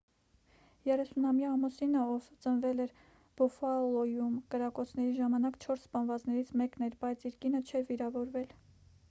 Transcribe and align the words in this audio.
30-ամյա 0.85 1.51
ամուսինը 1.57 2.05
ով 2.13 2.29
ծնվել 2.45 2.81
էր 2.85 2.95
բուֆալոյում 3.41 4.41
կրակոցների 4.57 5.15
ժամանակ 5.21 5.61
չորս 5.63 5.85
սպանվածներից 5.91 6.53
մեկն 6.65 6.89
էր 6.89 6.99
բայց 7.07 7.29
իր 7.33 7.39
կինը 7.47 7.65
չէր 7.69 7.89
վիրավորվել 7.93 8.53